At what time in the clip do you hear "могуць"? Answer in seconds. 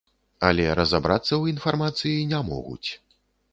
2.51-2.89